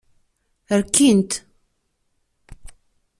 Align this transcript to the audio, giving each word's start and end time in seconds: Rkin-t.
Rkin-t. 0.81 1.31